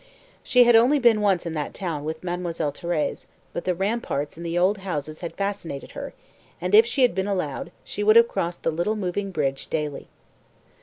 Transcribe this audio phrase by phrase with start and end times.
[0.41, 4.43] She had only been once in that town with Mademoiselle Thérèse, but the ramparts and
[4.43, 6.15] the old houses had fascinated her,
[6.59, 10.07] and if she had been allowed, she would have crossed the little moving bridge daily.